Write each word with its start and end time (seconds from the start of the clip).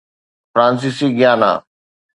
فرانسيسي 0.53 1.05
گيانا 1.17 1.51